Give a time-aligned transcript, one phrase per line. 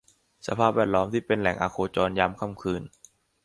[0.47, 2.81] สภาพแวดล้อมที่เป็นแหล่งอโคจรยามค่ำคืน